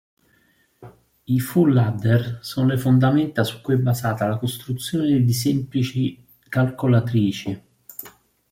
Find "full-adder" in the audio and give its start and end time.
1.39-2.39